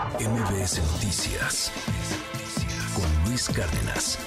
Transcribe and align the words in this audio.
MBS 0.00 0.80
Noticias 0.94 1.70
con 2.94 3.28
Luis 3.28 3.50
Cárdenas. 3.50 4.18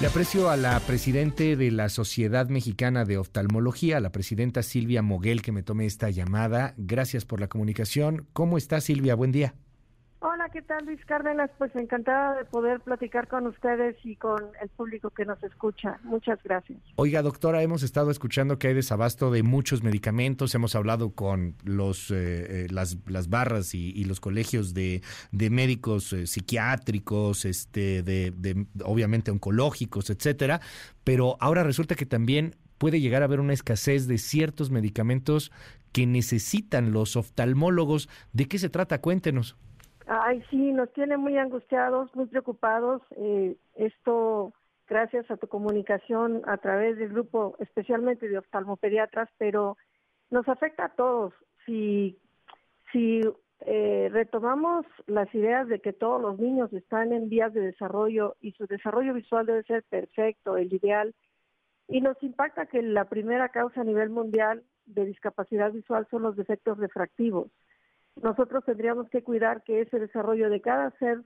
Le 0.00 0.06
aprecio 0.06 0.50
a 0.50 0.56
la 0.56 0.78
presidente 0.78 1.56
de 1.56 1.72
la 1.72 1.88
Sociedad 1.88 2.48
Mexicana 2.48 3.04
de 3.04 3.18
Oftalmología, 3.18 3.98
la 3.98 4.12
presidenta 4.12 4.62
Silvia 4.62 5.02
Moguel, 5.02 5.42
que 5.42 5.50
me 5.50 5.64
tome 5.64 5.86
esta 5.86 6.10
llamada. 6.10 6.74
Gracias 6.76 7.24
por 7.24 7.40
la 7.40 7.48
comunicación. 7.48 8.28
¿Cómo 8.32 8.56
está 8.56 8.80
Silvia? 8.80 9.16
Buen 9.16 9.32
día. 9.32 9.54
Hola, 10.24 10.48
¿qué 10.52 10.62
tal 10.62 10.84
Luis 10.84 11.04
Cárdenas? 11.04 11.50
Pues 11.58 11.74
encantada 11.74 12.36
de 12.36 12.44
poder 12.44 12.78
platicar 12.80 13.26
con 13.26 13.48
ustedes 13.48 13.96
y 14.04 14.14
con 14.14 14.40
el 14.62 14.68
público 14.68 15.10
que 15.10 15.24
nos 15.24 15.42
escucha. 15.42 15.98
Muchas 16.04 16.38
gracias. 16.44 16.78
Oiga, 16.94 17.22
doctora, 17.22 17.60
hemos 17.60 17.82
estado 17.82 18.12
escuchando 18.12 18.56
que 18.56 18.68
hay 18.68 18.74
desabasto 18.74 19.32
de 19.32 19.42
muchos 19.42 19.82
medicamentos. 19.82 20.54
Hemos 20.54 20.76
hablado 20.76 21.10
con 21.10 21.56
los 21.64 22.12
eh, 22.12 22.14
eh, 22.16 22.66
las, 22.70 22.98
las, 23.08 23.30
barras 23.30 23.74
y, 23.74 24.04
los 24.04 24.20
colegios 24.20 24.74
de, 24.74 25.02
de 25.32 25.50
médicos 25.50 26.12
eh, 26.12 26.28
psiquiátricos, 26.28 27.44
este, 27.44 28.04
de, 28.04 28.30
de 28.30 28.66
obviamente 28.84 29.32
oncológicos, 29.32 30.08
etcétera. 30.08 30.60
Pero 31.02 31.36
ahora 31.40 31.64
resulta 31.64 31.96
que 31.96 32.06
también 32.06 32.54
puede 32.78 33.00
llegar 33.00 33.22
a 33.22 33.24
haber 33.24 33.40
una 33.40 33.54
escasez 33.54 34.06
de 34.06 34.18
ciertos 34.18 34.70
medicamentos 34.70 35.50
que 35.90 36.06
necesitan 36.06 36.92
los 36.92 37.16
oftalmólogos. 37.16 38.08
¿De 38.32 38.46
qué 38.46 38.60
se 38.60 38.68
trata? 38.68 39.00
Cuéntenos. 39.00 39.56
Ay, 40.06 40.42
sí, 40.50 40.72
nos 40.72 40.92
tiene 40.92 41.16
muy 41.16 41.38
angustiados, 41.38 42.14
muy 42.14 42.26
preocupados. 42.26 43.02
Eh, 43.16 43.56
esto 43.74 44.52
gracias 44.88 45.30
a 45.30 45.36
tu 45.36 45.48
comunicación 45.48 46.42
a 46.46 46.58
través 46.58 46.98
del 46.98 47.10
grupo, 47.10 47.56
especialmente 47.60 48.28
de 48.28 48.38
oftalmopediatras, 48.38 49.28
pero 49.38 49.76
nos 50.30 50.48
afecta 50.48 50.86
a 50.86 50.94
todos. 50.94 51.32
Si, 51.64 52.18
si 52.90 53.20
eh, 53.60 54.08
retomamos 54.12 54.84
las 55.06 55.32
ideas 55.34 55.68
de 55.68 55.80
que 55.80 55.92
todos 55.92 56.20
los 56.20 56.38
niños 56.38 56.72
están 56.72 57.12
en 57.12 57.28
vías 57.28 57.54
de 57.54 57.60
desarrollo 57.60 58.36
y 58.40 58.52
su 58.52 58.66
desarrollo 58.66 59.14
visual 59.14 59.46
debe 59.46 59.62
ser 59.62 59.84
perfecto, 59.84 60.56
el 60.56 60.72
ideal, 60.72 61.14
y 61.88 62.00
nos 62.00 62.20
impacta 62.22 62.66
que 62.66 62.82
la 62.82 63.04
primera 63.04 63.50
causa 63.50 63.82
a 63.82 63.84
nivel 63.84 64.10
mundial 64.10 64.64
de 64.86 65.04
discapacidad 65.04 65.72
visual 65.72 66.06
son 66.10 66.22
los 66.22 66.36
defectos 66.36 66.78
refractivos 66.78 67.48
nosotros 68.20 68.64
tendríamos 68.64 69.08
que 69.10 69.22
cuidar 69.22 69.62
que 69.62 69.80
ese 69.80 69.98
desarrollo 69.98 70.50
de 70.50 70.60
cada 70.60 70.90
ser 70.98 71.22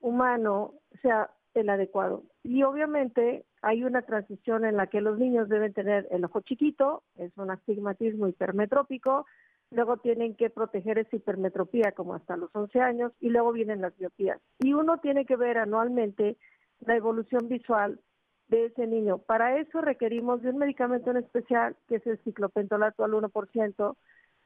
humano 0.00 0.74
sea 1.02 1.30
el 1.54 1.68
adecuado. 1.70 2.22
Y 2.42 2.62
obviamente 2.62 3.44
hay 3.62 3.84
una 3.84 4.02
transición 4.02 4.64
en 4.64 4.76
la 4.76 4.86
que 4.86 5.00
los 5.00 5.18
niños 5.18 5.48
deben 5.48 5.72
tener 5.72 6.06
el 6.10 6.24
ojo 6.24 6.40
chiquito, 6.40 7.02
es 7.16 7.36
un 7.36 7.50
astigmatismo 7.50 8.28
hipermetrópico, 8.28 9.26
luego 9.70 9.96
tienen 9.96 10.36
que 10.36 10.50
proteger 10.50 10.98
esa 10.98 11.16
hipermetropía 11.16 11.92
como 11.92 12.14
hasta 12.14 12.36
los 12.36 12.54
11 12.54 12.80
años 12.80 13.12
y 13.20 13.30
luego 13.30 13.52
vienen 13.52 13.80
las 13.80 13.98
miopías. 13.98 14.40
Y 14.60 14.74
uno 14.74 14.98
tiene 14.98 15.24
que 15.26 15.36
ver 15.36 15.58
anualmente 15.58 16.36
la 16.80 16.96
evolución 16.96 17.48
visual 17.48 18.00
de 18.48 18.66
ese 18.66 18.86
niño. 18.86 19.18
Para 19.18 19.58
eso 19.58 19.80
requerimos 19.80 20.42
de 20.42 20.50
un 20.50 20.58
medicamento 20.58 21.10
en 21.10 21.16
especial 21.16 21.76
que 21.88 21.96
es 21.96 22.06
el 22.06 22.18
ciclopentolato 22.18 23.04
al 23.04 23.12
1%, 23.12 23.96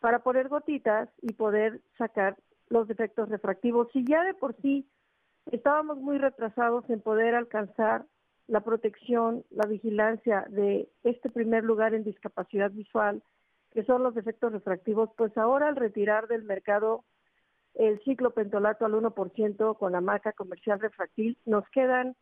para 0.01 0.21
poner 0.21 0.49
gotitas 0.49 1.09
y 1.23 1.35
poder 1.35 1.81
sacar 1.99 2.37
los 2.69 2.89
defectos 2.89 3.29
refractivos. 3.29 3.89
Si 3.93 4.05
ya 4.05 4.25
de 4.25 4.35
por 4.35 4.57
sí 4.63 4.89
estábamos 5.53 5.99
muy 5.99 6.19
retrasados 6.19 6.89
en 6.89 7.01
poder 7.01 7.35
alcanzar 7.35 8.07
la 8.47 8.61
protección, 8.61 9.45
la 9.51 9.67
vigilancia 9.67 10.47
de 10.49 10.89
este 11.05 11.31
primer 11.31 11.65
lugar 11.65 11.95
en 11.95 12.05
discapacidad 12.05 12.71
visual, 12.71 13.23
que 13.71 13.85
son 13.85 14.03
los 14.03 14.15
defectos 14.15 14.53
refractivos, 14.53 15.11
pues 15.17 15.37
ahora 15.37 15.69
al 15.69 15.77
retirar 15.77 16.27
del 16.27 16.43
mercado 16.43 17.05
el 17.75 18.01
ciclo 18.03 18.33
pentolato 18.33 18.85
al 18.85 18.95
1% 18.95 19.79
con 19.79 19.93
la 19.93 20.01
marca 20.01 20.33
comercial 20.33 20.81
refractil, 20.81 21.39
nos 21.45 21.69
quedan 21.69 22.17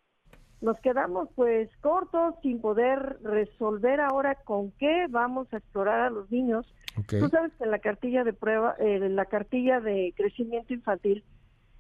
nos 0.61 0.79
quedamos 0.81 1.29
pues 1.35 1.69
cortos 1.81 2.35
sin 2.43 2.61
poder 2.61 3.19
resolver 3.23 4.01
ahora 4.01 4.35
con 4.35 4.73
qué 4.73 5.07
vamos 5.09 5.53
a 5.53 5.59
explorar 5.59 6.01
a 6.01 6.11
los 6.11 6.31
niños. 6.31 6.67
Tú 7.09 7.29
sabes 7.29 7.53
que 7.55 7.65
en 7.65 7.71
la 7.71 7.79
cartilla 7.79 8.25
de 8.25 8.33
prueba, 8.33 8.75
eh, 8.81 8.97
en 8.97 9.15
la 9.15 9.27
cartilla 9.27 9.81
de 9.81 10.13
crecimiento 10.17 10.75
infantil, 10.75 11.25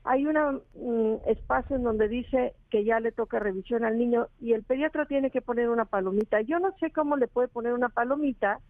hay 0.05 0.25
un 0.27 0.37
mm, 0.75 1.29
espacio 1.29 1.77
en 1.77 1.83
donde 1.83 2.09
dice 2.09 2.55
que 2.71 2.85
ya 2.85 3.01
le 3.01 3.13
toca 3.13 3.41
revisión 3.41 3.85
al 3.85 3.99
niño 3.99 4.29
y 4.41 4.53
el 4.53 4.63
pediatra 4.63 5.07
tiene 5.07 5.31
que 5.31 5.43
poner 5.43 5.69
una 5.69 5.85
palomita. 5.85 6.41
Yo 6.43 6.61
no 6.61 6.73
sé 6.79 6.91
cómo 6.93 7.17
le 7.17 7.27
puede 7.27 7.49
poner 7.49 7.73
una 7.73 7.89
palomita 7.89 8.61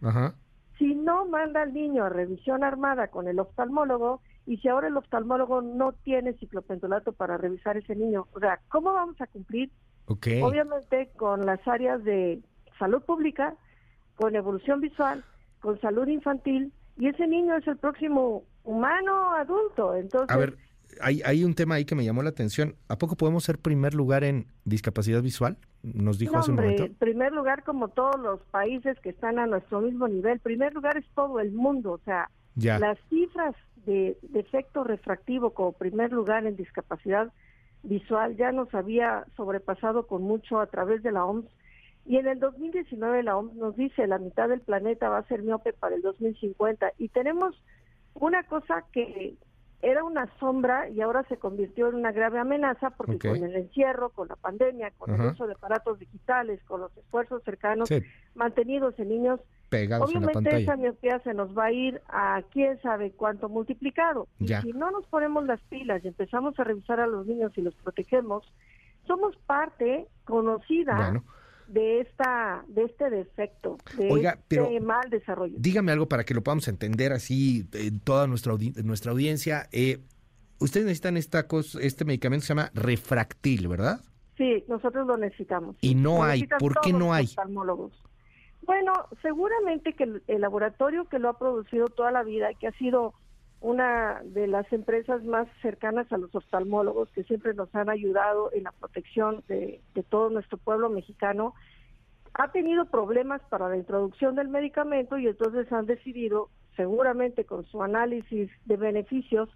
si 0.77 0.95
no 0.95 1.27
manda 1.27 1.61
al 1.61 1.73
niño 1.73 2.05
a 2.05 2.09
revisión 2.09 2.63
armada 2.63 3.09
con 3.09 3.27
el 3.27 3.39
oftalmólogo 3.39 4.21
y 4.47 4.57
si 4.57 4.69
ahora 4.69 4.87
el 4.87 4.97
oftalmólogo 4.97 5.61
no 5.61 5.91
tiene 5.91 6.33
ciclopentolato 6.33 7.13
para 7.13 7.37
revisar 7.37 7.77
ese 7.77 7.95
niño. 7.95 8.27
O 8.33 8.39
sea, 8.39 8.59
¿cómo 8.69 8.93
vamos 8.93 9.19
a 9.21 9.27
cumplir 9.27 9.69
Obviamente 10.09 11.09
con 11.15 11.45
las 11.45 11.65
áreas 11.67 12.03
de 12.03 12.39
salud 12.77 13.01
pública, 13.03 13.55
con 14.15 14.35
evolución 14.35 14.81
visual, 14.81 15.23
con 15.61 15.79
salud 15.81 16.07
infantil, 16.07 16.73
y 16.97 17.07
ese 17.07 17.27
niño 17.27 17.55
es 17.55 17.67
el 17.67 17.77
próximo 17.77 18.43
humano 18.63 19.31
adulto. 19.35 19.95
Entonces, 19.95 20.35
a 20.35 20.37
ver, 20.37 20.57
hay, 21.01 21.21
hay 21.23 21.43
un 21.43 21.53
tema 21.53 21.75
ahí 21.75 21.85
que 21.85 21.95
me 21.95 22.03
llamó 22.03 22.23
la 22.23 22.29
atención. 22.29 22.75
¿A 22.87 22.97
poco 22.97 23.15
podemos 23.15 23.43
ser 23.43 23.59
primer 23.59 23.93
lugar 23.93 24.23
en 24.23 24.47
discapacidad 24.65 25.21
visual? 25.21 25.57
Nos 25.83 26.19
dijo 26.19 26.37
hace 26.37 26.51
un 26.51 26.57
momento. 26.57 26.87
Primer 26.97 27.31
lugar 27.31 27.63
como 27.63 27.89
todos 27.89 28.19
los 28.19 28.41
países 28.51 28.99
que 28.99 29.09
están 29.09 29.39
a 29.39 29.45
nuestro 29.45 29.81
mismo 29.81 30.07
nivel. 30.07 30.39
Primer 30.39 30.73
lugar 30.73 30.97
es 30.97 31.05
todo 31.15 31.39
el 31.39 31.51
mundo. 31.51 31.93
O 31.93 31.99
sea, 31.99 32.29
las 32.55 32.97
cifras 33.09 33.55
de 33.85 34.17
defecto 34.23 34.83
refractivo 34.83 35.51
como 35.51 35.71
primer 35.71 36.11
lugar 36.11 36.45
en 36.45 36.55
discapacidad 36.55 37.31
visual 37.83 38.35
ya 38.35 38.51
nos 38.51 38.73
había 38.73 39.25
sobrepasado 39.35 40.07
con 40.07 40.23
mucho 40.23 40.59
a 40.59 40.67
través 40.67 41.03
de 41.03 41.11
la 41.11 41.25
OMS. 41.25 41.45
Y 42.05 42.17
en 42.17 42.27
el 42.27 42.39
2019 42.39 43.23
la 43.23 43.37
OMS 43.37 43.55
nos 43.55 43.75
dice 43.75 44.07
la 44.07 44.17
mitad 44.17 44.49
del 44.49 44.61
planeta 44.61 45.09
va 45.09 45.19
a 45.19 45.27
ser 45.27 45.43
miope 45.43 45.73
para 45.73 45.95
el 45.95 46.01
2050. 46.01 46.93
Y 46.97 47.09
tenemos 47.09 47.55
una 48.13 48.43
cosa 48.43 48.85
que 48.91 49.35
era 49.81 50.03
una 50.03 50.29
sombra 50.39 50.89
y 50.89 50.99
ahora 51.01 51.23
se 51.29 51.37
convirtió 51.37 51.87
en 51.87 51.95
una 51.95 52.11
grave 52.11 52.39
amenaza 52.39 52.89
porque 52.91 53.17
con 53.17 53.43
el 53.43 53.55
encierro, 53.55 54.09
con 54.09 54.27
la 54.27 54.35
pandemia, 54.35 54.91
con 54.97 55.13
el 55.13 55.31
uso 55.31 55.47
de 55.47 55.53
aparatos 55.53 55.99
digitales, 55.99 56.61
con 56.65 56.81
los 56.81 56.95
esfuerzos 56.97 57.43
cercanos 57.43 57.89
mantenidos 58.35 58.99
en 58.99 59.09
niños, 59.09 59.39
obviamente 59.99 60.63
esa 60.63 60.75
miopía 60.75 61.19
se 61.19 61.33
nos 61.33 61.57
va 61.57 61.65
a 61.65 61.71
ir 61.71 62.01
a 62.07 62.41
quién 62.51 62.81
sabe 62.81 63.11
cuánto 63.11 63.49
multiplicado. 63.49 64.27
Y 64.39 64.47
si 64.47 64.73
no 64.73 64.91
nos 64.91 65.05
ponemos 65.07 65.45
las 65.45 65.61
pilas 65.61 66.03
y 66.03 66.07
empezamos 66.07 66.59
a 66.59 66.63
revisar 66.63 66.99
a 66.99 67.07
los 67.07 67.25
niños 67.25 67.51
y 67.55 67.61
los 67.61 67.75
protegemos, 67.75 68.43
somos 69.05 69.35
parte 69.45 70.07
conocida 70.25 71.21
de 71.67 72.01
esta 72.01 72.63
de 72.67 72.83
este 72.83 73.09
defecto, 73.09 73.77
de 73.97 74.33
este 74.49 74.79
mal 74.79 75.09
desarrollo. 75.09 75.55
Dígame 75.57 75.91
algo 75.91 76.07
para 76.07 76.23
que 76.23 76.33
lo 76.33 76.43
podamos 76.43 76.67
entender 76.67 77.13
así 77.13 77.67
en 77.73 77.99
toda 77.99 78.27
nuestra 78.27 78.53
nuestra 78.83 79.11
audiencia. 79.11 79.67
Eh, 79.71 79.99
ustedes 80.59 80.85
necesitan 80.85 81.17
esta 81.17 81.47
cosa, 81.47 81.79
este 81.81 82.05
medicamento 82.05 82.45
se 82.45 82.49
llama 82.53 82.71
refractil, 82.73 83.67
¿verdad? 83.67 84.01
Sí, 84.37 84.63
nosotros 84.67 85.05
lo 85.05 85.17
necesitamos. 85.17 85.75
Y 85.81 85.95
no 85.95 86.23
hay. 86.23 86.47
¿Por 86.59 86.79
qué 86.81 86.93
no 86.93 87.13
hay? 87.13 87.27
Bueno, 88.63 88.93
seguramente 89.21 89.93
que 89.93 90.03
el, 90.03 90.41
laboratorio 90.41 91.05
que 91.05 91.19
lo 91.19 91.29
ha 91.29 91.37
producido 91.37 91.87
toda 91.87 92.11
la 92.11 92.23
vida, 92.23 92.53
que 92.53 92.67
ha 92.67 92.71
sido 92.73 93.13
una 93.61 94.21
de 94.23 94.47
las 94.47 94.71
empresas 94.71 95.23
más 95.23 95.47
cercanas 95.61 96.11
a 96.11 96.17
los 96.17 96.33
oftalmólogos 96.33 97.09
que 97.09 97.23
siempre 97.23 97.53
nos 97.53 97.73
han 97.75 97.89
ayudado 97.89 98.51
en 98.53 98.63
la 98.63 98.71
protección 98.71 99.43
de, 99.47 99.81
todo 100.09 100.29
nuestro 100.29 100.57
pueblo 100.57 100.89
mexicano, 100.89 101.53
ha 102.33 102.51
tenido 102.51 102.85
problemas 102.85 103.41
para 103.49 103.69
la 103.69 103.77
introducción 103.77 104.35
del 104.35 104.47
medicamento 104.47 105.17
y 105.17 105.27
entonces 105.27 105.71
han 105.73 105.85
decidido, 105.87 106.49
seguramente 106.75 107.45
con 107.45 107.65
su 107.65 107.81
análisis 107.83 108.49
de 108.65 108.77
beneficios, 108.77 109.49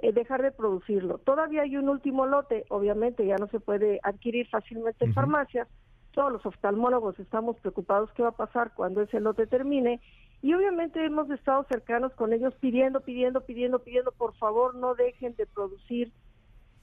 eh, 0.00 0.12
dejar 0.12 0.42
de 0.42 0.50
producirlo. 0.50 1.18
Todavía 1.18 1.62
hay 1.62 1.76
un 1.76 1.88
último 1.88 2.26
lote, 2.26 2.64
obviamente 2.70 3.26
ya 3.26 3.36
no 3.36 3.46
se 3.48 3.60
puede 3.60 4.00
adquirir 4.02 4.48
fácilmente 4.48 5.04
en 5.04 5.14
farmacias. 5.14 5.68
Todos 6.18 6.32
los 6.32 6.46
oftalmólogos 6.46 7.16
estamos 7.20 7.60
preocupados 7.60 8.10
qué 8.16 8.24
va 8.24 8.30
a 8.30 8.32
pasar 8.32 8.72
cuando 8.74 9.02
ese 9.02 9.20
lote 9.20 9.46
termine 9.46 10.00
y 10.42 10.52
obviamente 10.52 11.06
hemos 11.06 11.30
estado 11.30 11.64
cercanos 11.68 12.12
con 12.14 12.32
ellos 12.32 12.52
pidiendo, 12.58 13.02
pidiendo, 13.02 13.42
pidiendo, 13.42 13.78
pidiendo, 13.78 14.10
por 14.10 14.34
favor 14.34 14.74
no 14.74 14.96
dejen 14.96 15.36
de 15.36 15.46
producir 15.46 16.10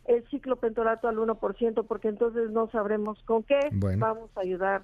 el 0.05 0.25
ciclo 0.29 0.55
pentolato 0.55 1.09
al 1.09 1.17
1%, 1.17 1.85
porque 1.85 2.07
entonces 2.07 2.49
no 2.51 2.69
sabremos 2.71 3.21
con 3.23 3.43
qué 3.43 3.59
vamos 3.97 4.29
a 4.37 4.39
ayudar 4.39 4.83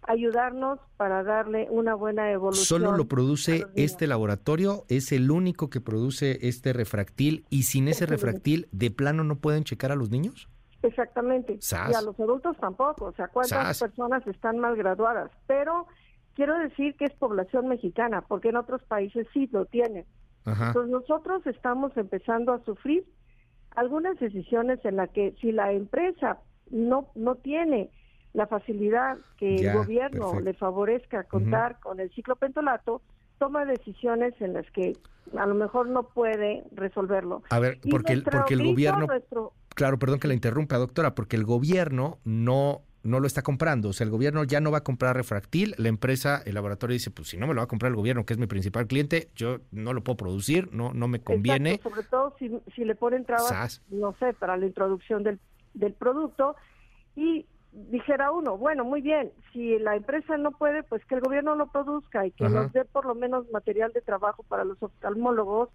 ayudarnos 0.00 0.78
para 0.96 1.22
darle 1.22 1.68
una 1.68 1.94
buena 1.94 2.32
evolución. 2.32 2.64
Solo 2.64 2.96
lo 2.96 3.06
produce 3.06 3.66
este 3.74 4.06
laboratorio, 4.06 4.86
es 4.88 5.12
el 5.12 5.30
único 5.30 5.68
que 5.68 5.82
produce 5.82 6.48
este 6.48 6.72
refractil 6.72 7.44
y 7.50 7.64
sin 7.64 7.88
ese 7.88 8.06
refractil 8.06 8.66
de 8.72 8.90
plano 8.90 9.24
no 9.24 9.36
pueden 9.36 9.64
checar 9.64 9.92
a 9.92 9.94
los 9.94 10.08
niños? 10.08 10.48
Exactamente. 10.88 11.58
Y 11.60 11.94
a 11.94 12.02
los 12.02 12.18
adultos 12.18 12.56
tampoco, 12.58 13.06
o 13.06 13.12
sea, 13.12 13.28
cuántas 13.28 13.80
personas 13.80 14.26
están 14.26 14.58
mal 14.58 14.76
graduadas, 14.76 15.30
pero 15.46 15.86
quiero 16.34 16.58
decir 16.58 16.96
que 16.96 17.06
es 17.06 17.12
población 17.14 17.68
mexicana, 17.68 18.22
porque 18.22 18.50
en 18.50 18.56
otros 18.56 18.82
países 18.82 19.26
sí 19.32 19.48
lo 19.52 19.66
tienen. 19.66 20.04
Entonces 20.46 20.90
nosotros 20.90 21.46
estamos 21.46 21.96
empezando 21.96 22.52
a 22.52 22.62
sufrir 22.64 23.04
algunas 23.76 24.18
decisiones 24.18 24.84
en 24.84 24.96
las 24.96 25.08
que 25.10 25.34
si 25.40 25.52
la 25.52 25.72
empresa 25.72 26.38
no, 26.70 27.08
no 27.14 27.36
tiene 27.36 27.90
la 28.34 28.46
facilidad 28.46 29.16
que 29.38 29.54
el 29.54 29.72
gobierno 29.72 30.40
le 30.40 30.52
favorezca 30.54 31.24
contar 31.24 31.80
con 31.80 31.98
el 31.98 32.10
ciclopentolato, 32.10 33.00
toma 33.38 33.64
decisiones 33.64 34.34
en 34.40 34.52
las 34.52 34.70
que 34.72 34.92
a 35.36 35.46
lo 35.46 35.54
mejor 35.54 35.88
no 35.88 36.08
puede 36.08 36.64
resolverlo. 36.72 37.42
A 37.50 37.58
ver, 37.58 37.78
porque, 37.90 38.12
el, 38.12 38.22
porque 38.22 38.54
el 38.54 38.66
gobierno... 38.66 39.06
Claro, 39.74 39.98
perdón 39.98 40.20
que 40.20 40.28
la 40.28 40.34
interrumpa, 40.34 40.76
doctora, 40.76 41.14
porque 41.14 41.36
el 41.36 41.44
gobierno 41.44 42.18
no 42.24 42.82
no 43.04 43.20
lo 43.20 43.26
está 43.26 43.42
comprando. 43.42 43.90
O 43.90 43.92
sea, 43.92 44.06
el 44.06 44.10
gobierno 44.10 44.44
ya 44.44 44.60
no 44.60 44.70
va 44.70 44.78
a 44.78 44.82
comprar 44.82 45.14
refractil. 45.14 45.74
La 45.78 45.88
empresa, 45.88 46.42
el 46.44 46.54
laboratorio 46.54 46.94
dice, 46.94 47.10
pues 47.10 47.28
si 47.28 47.36
no 47.36 47.46
me 47.46 47.54
lo 47.54 47.60
va 47.60 47.64
a 47.64 47.68
comprar 47.68 47.90
el 47.90 47.96
gobierno, 47.96 48.24
que 48.24 48.32
es 48.32 48.38
mi 48.38 48.46
principal 48.46 48.86
cliente, 48.86 49.28
yo 49.36 49.58
no 49.70 49.92
lo 49.92 50.02
puedo 50.02 50.16
producir, 50.16 50.72
no 50.72 50.92
no 50.92 51.06
me 51.06 51.20
conviene. 51.20 51.78
sobre 51.82 52.02
todo 52.04 52.34
si, 52.38 52.50
si 52.74 52.84
le 52.84 52.94
ponen 52.94 53.24
trabas, 53.24 53.82
no 53.90 54.14
sé, 54.18 54.32
para 54.32 54.56
la 54.56 54.66
introducción 54.66 55.22
del, 55.22 55.38
del 55.74 55.92
producto. 55.92 56.56
Y 57.14 57.46
dijera 57.72 58.32
uno, 58.32 58.56
bueno, 58.56 58.84
muy 58.84 59.02
bien, 59.02 59.32
si 59.52 59.78
la 59.78 59.96
empresa 59.96 60.36
no 60.36 60.52
puede, 60.52 60.82
pues 60.82 61.04
que 61.04 61.16
el 61.16 61.20
gobierno 61.20 61.54
lo 61.56 61.66
produzca 61.66 62.26
y 62.26 62.30
que 62.30 62.48
nos 62.48 62.72
dé 62.72 62.84
por 62.84 63.04
lo 63.04 63.14
menos 63.14 63.50
material 63.50 63.92
de 63.92 64.00
trabajo 64.00 64.44
para 64.44 64.64
los 64.64 64.82
oftalmólogos 64.82 65.68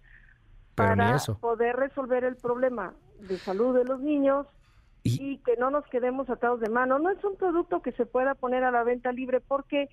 para 0.74 1.18
poder 1.40 1.76
resolver 1.76 2.24
el 2.24 2.36
problema 2.36 2.94
de 3.20 3.38
salud 3.38 3.76
de 3.76 3.84
los 3.84 4.00
niños 4.00 4.46
y, 5.02 5.38
que 5.38 5.56
no 5.56 5.70
nos 5.70 5.84
quedemos 5.86 6.28
atados 6.28 6.60
de 6.60 6.68
mano. 6.68 6.98
No 6.98 7.10
es 7.10 7.22
un 7.24 7.36
producto 7.36 7.82
que 7.82 7.92
se 7.92 8.06
pueda 8.06 8.34
poner 8.34 8.64
a 8.64 8.70
la 8.70 8.82
venta 8.84 9.12
libre 9.12 9.40
porque 9.40 9.88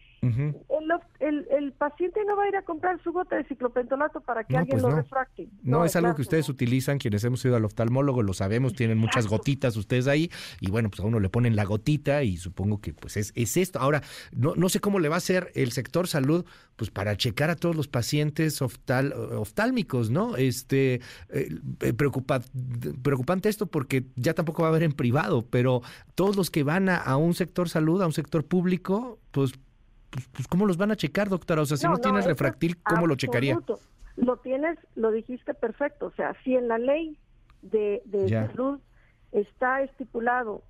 el, 1.19 1.48
el, 1.50 1.71
paciente 1.74 2.19
no 2.25 2.36
va 2.36 2.44
a 2.44 2.48
ir 2.50 2.56
a 2.56 2.63
comprar 2.63 3.01
su 3.04 3.12
gota 3.12 3.36
de 3.36 3.44
ciclopentolato 3.45 4.21
para 4.21 4.44
que 4.44 4.57
alguien 4.57 4.80
pues 4.80 4.92
lo 4.92 4.98
refracte. 4.98 5.48
No, 5.63 5.86
es 5.86 5.95
algo 5.95 6.15
que 6.15 6.21
ustedes 6.21 6.50
utilizan, 6.50 6.98
quienes 6.98 7.24
hemos 7.24 7.44
ido 7.45 7.56
al 7.56 7.65
oftalmólogo, 7.65 8.24
lo 8.24 8.33
sabemos, 8.33 8.74
tienen 8.74 8.98
muchas 8.98 9.27
gotitas 9.27 9.77
ustedes 9.77 10.07
ahí 10.07 10.30
y 10.59 10.69
bueno, 10.71 10.89
pues 10.89 11.00
a 11.01 11.04
uno 11.04 11.19
le 11.19 11.30
ponen 11.30 11.56
la 11.56 11.65
gotita 11.65 12.24
y 12.24 12.38
supongo 12.38 12.81
que 12.81 12.94
pues 12.94 13.18
es, 13.18 13.31
es 13.36 13.57
esto. 13.57 13.80
Ahora, 13.80 14.01
no, 14.31 14.56
no 14.56 14.69
sé 14.69 14.80
cómo 14.80 15.00
le 15.00 15.09
va 15.09 15.15
a 15.15 15.18
hacer 15.19 15.51
el 15.56 15.71
sector 15.71 16.07
salud 16.07 16.45
pues 16.77 16.92
para 16.92 17.18
checar 17.18 17.50
a 17.50 17.56
todos 17.56 17.75
los 17.75 17.88
pacientes 17.88 18.62
oftal, 18.62 19.12
oftálmicos, 19.13 20.12
¿no? 20.12 20.38
Este, 20.38 21.01
eh, 21.30 21.50
preocupante 21.98 23.50
esto 23.50 23.65
porque 23.65 24.06
ya 24.15 24.33
tampoco 24.36 24.62
va 24.62 24.69
a 24.69 24.71
haber 24.71 24.83
privado, 24.97 25.45
pero 25.49 25.81
todos 26.15 26.35
los 26.35 26.51
que 26.51 26.63
van 26.63 26.89
a, 26.89 27.15
un 27.15 27.33
sector 27.33 27.69
salud, 27.69 28.01
a 28.01 28.05
un 28.05 28.11
sector 28.11 28.44
público, 28.44 29.19
pues, 29.31 29.53
pues, 30.09 30.27
pues 30.33 30.47
¿cómo 30.47 30.65
los 30.65 30.75
van 30.75 30.91
a 30.91 30.97
checar, 30.97 31.29
doctora? 31.29 31.61
O 31.61 31.65
sea, 31.65 31.77
si 31.77 31.88
no, 31.88 31.97
tienes 31.97 32.25
refractil, 32.25 32.77
¿cómo 32.83 33.07
lo 33.07 33.15
checaría? 33.15 33.57
Lo 34.17 34.38
tienes, 34.38 34.77
lo 34.95 35.11
dijiste 35.11 35.53
perfecto. 35.53 36.07
O 36.07 36.11
sea, 36.11 36.35
si 36.44 36.55
en 36.55 36.67
la 36.67 36.77
ley 36.77 37.17
de, 37.61 38.01
salud 38.29 38.79
está 39.31 39.81
estipulado 39.83 40.63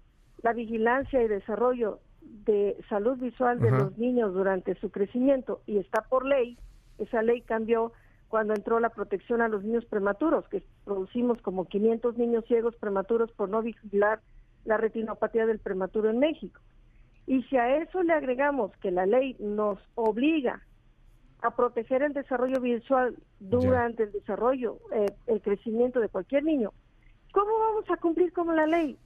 la 0.43 0.53
vigilancia 0.53 1.23
y 1.23 1.27
desarrollo 1.27 1.99
de 2.21 2.77
salud 2.89 3.17
visual 3.17 3.59
de 3.59 3.71
los 3.71 3.97
niños 3.97 4.33
durante 4.33 4.75
su 4.75 4.91
crecimiento 4.91 5.61
y 5.65 5.77
está 5.77 6.01
por 6.01 6.25
ley, 6.25 6.57
esa 6.97 7.21
ley 7.21 7.41
cambió 7.41 7.93
cuando 8.29 8.53
entró 8.53 8.79
la 8.79 8.89
protección 8.89 9.41
a 9.41 9.47
los 9.47 9.63
niños 9.63 9.85
prematuros, 9.85 10.47
que 10.49 10.63
producimos 10.83 11.41
como 11.41 11.65
500 11.65 12.17
niños 12.17 12.45
ciegos 12.45 12.75
prematuros 12.75 13.31
por 13.31 13.49
no 13.49 13.61
vigilar 13.61 14.19
la 14.65 14.77
retinopatía 14.77 15.45
del 15.45 15.59
prematuro 15.59 16.09
en 16.09 16.19
México. 16.19 16.61
Y 17.25 17.43
si 17.43 17.57
a 17.57 17.77
eso 17.77 18.03
le 18.03 18.13
agregamos 18.13 18.71
que 18.77 18.91
la 18.91 19.05
ley 19.05 19.35
nos 19.39 19.79
obliga 19.95 20.61
a 21.41 21.51
proteger 21.51 22.01
el 22.01 22.13
desarrollo 22.13 22.59
visual 22.61 23.15
durante 23.39 24.03
el 24.03 24.11
desarrollo, 24.11 24.79
eh, 24.91 25.13
el 25.27 25.41
crecimiento 25.41 25.99
de 25.99 26.09
cualquier 26.09 26.43
niño, 26.43 26.71
¿cómo 27.31 27.51
vamos 27.59 27.85
a 27.89 27.97
cumplir 27.97 28.33
con 28.33 28.53
la 28.55 28.65
ley? 28.65 28.97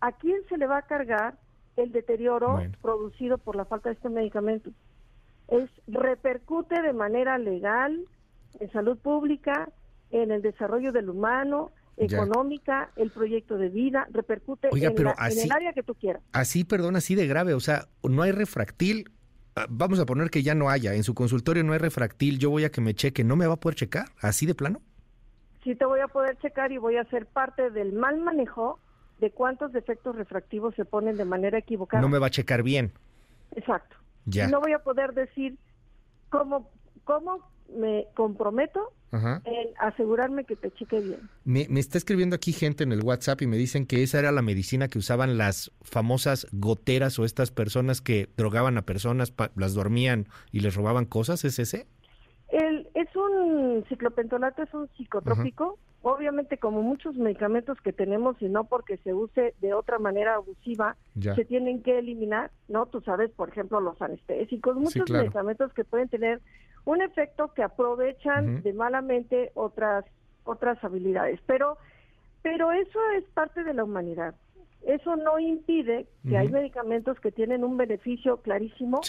¿A 0.00 0.12
quién 0.12 0.42
se 0.48 0.56
le 0.56 0.66
va 0.66 0.78
a 0.78 0.86
cargar 0.86 1.34
el 1.76 1.92
deterioro 1.92 2.60
producido 2.80 3.38
por 3.38 3.56
la 3.56 3.64
falta 3.64 3.88
de 3.88 3.94
este 3.96 4.08
medicamento? 4.08 4.70
Es 5.48 5.68
repercute 5.88 6.80
de 6.80 6.92
manera 6.92 7.38
legal, 7.38 8.06
en 8.58 8.70
salud 8.72 8.98
pública, 8.98 9.70
en 10.10 10.30
el 10.30 10.42
desarrollo 10.42 10.92
del 10.92 11.08
humano, 11.08 11.70
económica, 11.96 12.90
el 12.96 13.10
proyecto 13.10 13.58
de 13.58 13.68
vida, 13.68 14.08
repercute 14.10 14.68
en, 14.72 14.82
el 14.82 15.52
área 15.52 15.72
que 15.72 15.82
tú 15.82 15.94
quieras. 15.94 16.22
Así, 16.32 16.64
perdón, 16.64 16.96
así 16.96 17.14
de 17.14 17.26
grave, 17.26 17.54
o 17.54 17.60
sea, 17.60 17.88
no 18.02 18.22
hay 18.22 18.32
refractil, 18.32 19.10
ah, 19.56 19.66
vamos 19.68 20.00
a 20.00 20.06
poner 20.06 20.30
que 20.30 20.42
ya 20.42 20.54
no 20.54 20.70
haya, 20.70 20.94
en 20.94 21.04
su 21.04 21.14
consultorio 21.14 21.62
no 21.62 21.72
hay 21.72 21.78
refractil, 21.78 22.38
yo 22.38 22.50
voy 22.50 22.64
a 22.64 22.70
que 22.70 22.80
me 22.80 22.94
cheque, 22.94 23.22
¿no 23.22 23.36
me 23.36 23.46
va 23.46 23.54
a 23.54 23.60
poder 23.60 23.76
checar? 23.76 24.06
¿Así 24.20 24.46
de 24.46 24.54
plano? 24.54 24.80
Sí 25.62 25.74
te 25.74 25.84
voy 25.84 26.00
a 26.00 26.08
poder 26.08 26.38
checar 26.38 26.72
y 26.72 26.78
voy 26.78 26.96
a 26.96 27.04
ser 27.04 27.26
parte 27.26 27.70
del 27.70 27.92
mal 27.92 28.18
manejo 28.18 28.80
de 29.18 29.30
cuántos 29.30 29.72
defectos 29.72 30.16
refractivos 30.16 30.74
se 30.74 30.86
ponen 30.86 31.18
de 31.18 31.26
manera 31.26 31.58
equivocada. 31.58 32.00
No 32.00 32.08
me 32.08 32.18
va 32.18 32.28
a 32.28 32.30
checar 32.30 32.62
bien. 32.62 32.92
Exacto. 33.54 33.96
Ya. 34.24 34.46
no 34.48 34.60
voy 34.60 34.72
a 34.72 34.78
poder 34.78 35.12
decir 35.12 35.58
cómo, 36.30 36.70
cómo 37.04 37.50
me 37.76 38.06
comprometo 38.14 38.92
en 39.12 39.68
asegurarme 39.80 40.44
que 40.44 40.54
te 40.54 40.70
cheque 40.70 41.00
bien. 41.00 41.28
Me, 41.44 41.66
está 41.80 41.98
escribiendo 41.98 42.36
aquí 42.36 42.52
gente 42.52 42.84
en 42.84 42.92
el 42.92 43.02
WhatsApp 43.02 43.42
y 43.42 43.46
me 43.48 43.56
dicen 43.56 43.86
que 43.86 44.02
esa 44.02 44.20
era 44.20 44.30
la 44.30 44.42
medicina 44.42 44.86
que 44.88 44.98
usaban 44.98 45.36
las 45.36 45.72
famosas 45.82 46.46
goteras 46.52 47.18
o 47.18 47.24
estas 47.24 47.50
personas 47.50 48.00
que 48.00 48.28
drogaban 48.36 48.78
a 48.78 48.82
personas, 48.82 49.32
las 49.56 49.74
dormían 49.74 50.26
y 50.52 50.60
les 50.60 50.76
robaban 50.76 51.06
cosas. 51.06 51.44
¿Es 51.44 51.58
ese? 51.58 51.86
El, 52.50 52.88
es 52.94 53.08
un 53.16 53.84
ciclopentolato, 53.88 54.62
es 54.62 54.74
un 54.74 54.88
psicotrópico. 54.96 55.78
Obviamente, 56.02 56.56
como 56.56 56.80
muchos 56.80 57.16
medicamentos 57.16 57.78
que 57.82 57.92
tenemos, 57.92 58.40
y 58.40 58.48
no 58.48 58.64
porque 58.64 58.96
se 58.98 59.12
use 59.12 59.54
de 59.60 59.74
otra 59.74 59.98
manera 59.98 60.36
abusiva, 60.36 60.96
se 61.20 61.44
tienen 61.44 61.82
que 61.82 61.98
eliminar, 61.98 62.50
¿no? 62.68 62.86
Tú 62.86 63.02
sabes, 63.02 63.30
por 63.30 63.50
ejemplo, 63.50 63.80
los 63.80 64.00
anestésicos, 64.00 64.76
muchos 64.76 65.10
medicamentos 65.10 65.72
que 65.74 65.84
pueden 65.84 66.08
tener 66.08 66.40
un 66.90 67.02
efecto 67.02 67.52
que 67.54 67.62
aprovechan 67.62 68.62
de 68.62 68.72
malamente 68.72 69.52
otras 69.54 70.04
otras 70.44 70.82
habilidades, 70.82 71.40
pero 71.46 71.78
pero 72.42 72.72
eso 72.72 72.98
es 73.16 73.24
parte 73.34 73.62
de 73.62 73.74
la 73.74 73.84
humanidad. 73.84 74.34
Eso 74.82 75.14
no 75.14 75.38
impide 75.38 76.06
que 76.26 76.38
hay 76.38 76.48
medicamentos 76.48 77.20
que 77.20 77.30
tienen 77.30 77.64
un 77.64 77.76
beneficio 77.76 78.38
clarísimo 78.38 79.02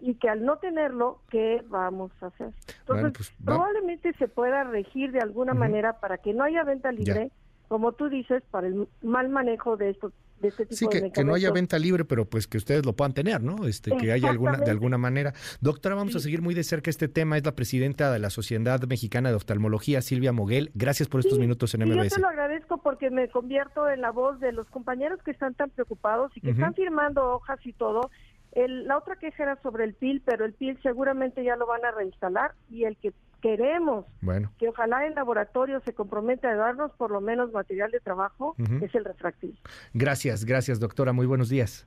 y 0.00 0.14
que 0.14 0.28
al 0.28 0.44
no 0.44 0.58
tenerlo, 0.58 1.20
¿qué 1.28 1.64
vamos 1.66 2.12
a 2.20 2.26
hacer? 2.26 2.52
Entonces, 2.80 3.12
pues, 3.16 3.32
probablemente 3.44 4.12
se 4.12 4.28
pueda 4.28 4.62
regir 4.62 5.10
de 5.10 5.18
alguna 5.18 5.54
manera 5.54 5.98
para 5.98 6.18
que 6.18 6.32
no 6.32 6.44
haya 6.44 6.62
venta 6.62 6.92
libre, 6.92 7.32
como 7.66 7.92
tú 7.92 8.08
dices, 8.08 8.44
para 8.52 8.68
el 8.68 8.86
mal 9.02 9.28
manejo 9.28 9.76
de 9.76 9.90
estos 9.90 10.12
este 10.42 10.66
sí, 10.70 10.86
que, 10.88 11.24
no 11.24 11.34
haya 11.34 11.50
venta 11.50 11.78
libre, 11.78 12.04
pero 12.04 12.24
pues 12.26 12.46
que 12.46 12.58
ustedes 12.58 12.84
lo 12.84 12.94
puedan 12.94 13.14
tener, 13.14 13.42
¿no? 13.42 13.66
Este, 13.66 13.96
que 13.96 14.12
haya 14.12 14.30
alguna, 14.30 14.58
de 14.58 14.70
alguna 14.70 14.98
manera. 14.98 15.32
Doctora, 15.60 15.94
vamos 15.94 16.14
a 16.16 16.20
seguir 16.20 16.42
muy 16.42 16.54
de 16.54 16.64
cerca 16.64 16.90
este 16.90 17.08
tema. 17.08 17.36
Es 17.36 17.44
la 17.44 17.54
presidenta 17.54 18.12
de 18.12 18.18
la 18.18 18.30
Sociedad 18.30 18.80
Mexicana 18.88 19.30
de 19.30 19.36
Oftalmología, 19.36 20.02
Silvia 20.02 20.32
Moguel. 20.32 20.70
Gracias 20.74 21.08
por 21.08 21.20
estos 21.20 21.38
minutos 21.38 21.74
en 21.74 21.82
MBS. 21.82 22.10
Yo 22.10 22.16
te 22.16 22.20
lo 22.20 22.28
agradezco 22.28 22.78
porque 22.78 23.10
me 23.10 23.28
convierto 23.28 23.88
en 23.88 24.00
la 24.00 24.10
voz 24.10 24.40
de 24.40 24.52
los 24.52 24.66
compañeros 24.68 25.20
que 25.22 25.30
están 25.30 25.54
tan 25.54 25.70
preocupados 25.70 26.32
y 26.36 26.40
que 26.40 26.50
están 26.50 26.74
firmando 26.74 27.24
hojas 27.30 27.58
y 27.64 27.72
todo. 27.72 28.10
El, 28.52 28.86
la 28.86 28.96
otra 28.96 29.16
queja 29.16 29.42
era 29.42 29.62
sobre 29.62 29.84
el 29.84 29.94
PIL, 29.94 30.22
pero 30.24 30.44
el 30.44 30.54
PIL 30.54 30.78
seguramente 30.82 31.44
ya 31.44 31.56
lo 31.56 31.66
van 31.66 31.84
a 31.84 31.90
reinstalar 31.90 32.54
y 32.70 32.84
el 32.84 32.96
que 32.96 33.12
queremos 33.40 34.06
bueno. 34.20 34.52
que 34.58 34.68
ojalá 34.68 35.06
el 35.06 35.14
laboratorio 35.14 35.80
se 35.80 35.94
comprometa 35.94 36.50
a 36.50 36.54
darnos 36.54 36.92
por 36.92 37.10
lo 37.10 37.20
menos 37.20 37.52
material 37.52 37.90
de 37.90 38.00
trabajo, 38.00 38.54
es 38.80 38.94
el 38.94 39.04
refractil. 39.04 39.58
Gracias, 39.94 40.44
gracias 40.44 40.80
doctora, 40.80 41.12
muy 41.12 41.26
buenos 41.26 41.48
días. 41.48 41.86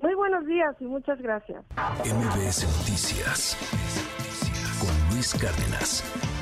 Muy 0.00 0.14
buenos 0.14 0.46
días 0.46 0.74
y 0.80 0.84
muchas 0.84 1.20
gracias. 1.20 1.64
MBS 2.04 2.64
Noticias 2.78 3.56
con 4.80 5.14
Luis 5.14 5.34
Cárdenas. 5.34 6.37